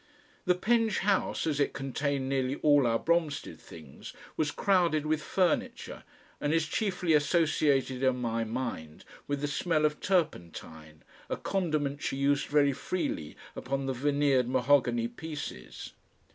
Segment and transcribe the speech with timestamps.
[0.45, 6.01] The Penge house, as it contained nearly all our Bromstead things, was crowded with furniture,
[6.39, 12.17] and is chiefly associated in my mind with the smell of turpentine, a condiment she
[12.17, 15.93] used very freely upon the veneered mahogany pieces.